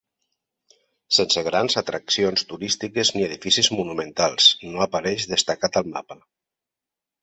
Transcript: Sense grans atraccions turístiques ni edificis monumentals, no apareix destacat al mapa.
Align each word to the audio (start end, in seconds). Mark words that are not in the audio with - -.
Sense 1.17 1.43
grans 1.47 1.77
atraccions 1.83 2.47
turístiques 2.53 3.13
ni 3.19 3.29
edificis 3.29 3.73
monumentals, 3.77 4.51
no 4.75 4.85
apareix 4.91 5.31
destacat 5.37 5.83
al 5.85 5.97
mapa. 5.97 6.23